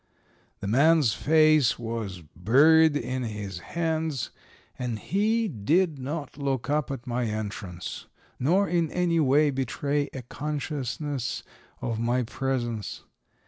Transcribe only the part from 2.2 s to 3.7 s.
buried in his